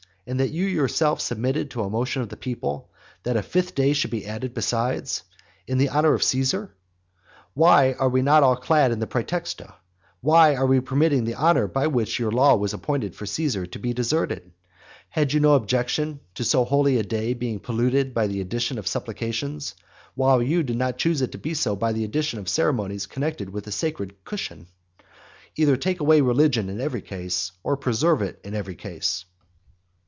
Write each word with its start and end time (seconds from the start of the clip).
and 0.27 0.39
that 0.39 0.51
you 0.51 0.67
yourself 0.67 1.19
submitted 1.19 1.75
a 1.75 1.89
motion 1.89 2.21
to 2.21 2.25
the 2.27 2.37
people, 2.37 2.89
that 3.23 3.35
a 3.35 3.41
fifth 3.43 3.73
day 3.73 3.91
should 3.91 4.11
be 4.11 4.25
added 4.27 4.53
besides, 4.53 5.23
in 5.65 5.85
honour 5.89 6.13
of 6.13 6.21
Caesar? 6.23 6.71
Why 7.55 7.93
are 7.93 8.07
we 8.07 8.21
not 8.21 8.43
all 8.43 8.55
clad 8.55 8.91
in 8.91 8.99
the 8.99 9.07
praetexta? 9.07 9.73
Why 10.21 10.55
are 10.55 10.67
we 10.67 10.79
permitting 10.79 11.23
the 11.25 11.35
honour 11.35 11.65
which 11.67 12.17
by 12.17 12.21
your 12.23 12.31
law 12.31 12.55
was 12.55 12.71
appointed 12.71 13.15
for 13.15 13.25
Caesar 13.25 13.65
to 13.65 13.79
be 13.79 13.93
deserted? 13.95 14.51
Had 15.09 15.33
you 15.33 15.39
no 15.39 15.55
objection 15.55 16.19
to 16.35 16.43
so 16.43 16.65
holy 16.65 16.97
a 16.97 17.03
day 17.03 17.33
being 17.33 17.59
polluted 17.59 18.13
by 18.13 18.27
the 18.27 18.41
addition 18.41 18.77
of 18.77 18.87
supplications, 18.87 19.73
while 20.13 20.41
you 20.41 20.61
did 20.61 20.77
not 20.77 20.99
choose 20.99 21.23
it 21.23 21.31
to 21.31 21.39
be 21.39 21.55
so 21.55 21.75
by 21.75 21.91
the 21.93 22.03
addition 22.05 22.37
of 22.37 22.47
ceremonies 22.47 23.07
connected 23.07 23.49
with 23.49 23.65
a 23.65 23.71
sacred 23.71 24.15
cushion? 24.23 24.67
Either 25.55 25.75
take 25.75 25.99
away 25.99 26.21
religion 26.21 26.69
in 26.69 26.79
every 26.79 27.01
case, 27.01 27.51
or 27.63 27.75
preserve 27.75 28.21
it 28.21 28.39
in 28.43 28.53
every 28.53 28.75
case. 28.75 29.25